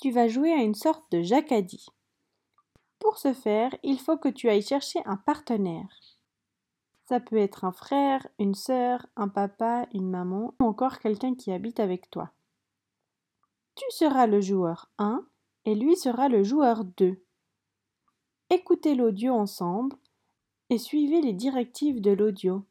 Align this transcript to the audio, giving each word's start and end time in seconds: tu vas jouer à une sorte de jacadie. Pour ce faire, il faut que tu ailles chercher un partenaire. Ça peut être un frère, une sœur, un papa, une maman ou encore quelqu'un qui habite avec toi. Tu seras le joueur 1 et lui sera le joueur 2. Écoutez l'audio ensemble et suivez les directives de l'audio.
tu 0.00 0.10
vas 0.10 0.28
jouer 0.28 0.52
à 0.52 0.62
une 0.62 0.74
sorte 0.74 1.04
de 1.12 1.22
jacadie. 1.22 1.86
Pour 2.98 3.18
ce 3.18 3.32
faire, 3.32 3.74
il 3.82 3.98
faut 3.98 4.16
que 4.16 4.28
tu 4.28 4.48
ailles 4.48 4.62
chercher 4.62 5.00
un 5.04 5.16
partenaire. 5.16 5.88
Ça 7.06 7.20
peut 7.20 7.36
être 7.36 7.64
un 7.64 7.72
frère, 7.72 8.26
une 8.38 8.54
sœur, 8.54 9.06
un 9.16 9.28
papa, 9.28 9.86
une 9.92 10.08
maman 10.08 10.54
ou 10.60 10.64
encore 10.64 11.00
quelqu'un 11.00 11.34
qui 11.34 11.50
habite 11.52 11.80
avec 11.80 12.10
toi. 12.10 12.30
Tu 13.74 13.84
seras 13.90 14.26
le 14.26 14.40
joueur 14.40 14.90
1 14.98 15.24
et 15.64 15.74
lui 15.74 15.96
sera 15.96 16.28
le 16.28 16.44
joueur 16.44 16.84
2. 16.84 17.22
Écoutez 18.50 18.94
l'audio 18.94 19.34
ensemble 19.34 19.96
et 20.70 20.78
suivez 20.78 21.20
les 21.20 21.32
directives 21.32 22.00
de 22.00 22.12
l'audio. 22.12 22.64